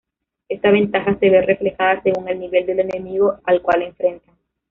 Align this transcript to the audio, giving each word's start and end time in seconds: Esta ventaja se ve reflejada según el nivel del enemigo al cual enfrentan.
Esta 0.49 0.71
ventaja 0.71 1.15
se 1.19 1.29
ve 1.29 1.43
reflejada 1.43 2.01
según 2.01 2.27
el 2.27 2.39
nivel 2.39 2.65
del 2.65 2.79
enemigo 2.79 3.37
al 3.45 3.61
cual 3.61 3.83
enfrentan. 3.83 4.33